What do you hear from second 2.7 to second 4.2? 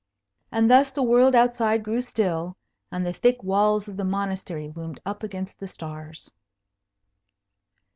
and the thick walls of the